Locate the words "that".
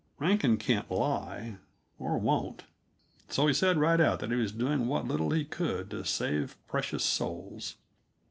4.21-4.31